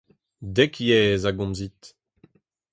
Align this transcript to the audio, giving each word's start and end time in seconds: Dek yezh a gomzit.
Dek 0.55 0.73
yezh 0.87 1.27
a 1.29 1.31
gomzit. 1.37 1.81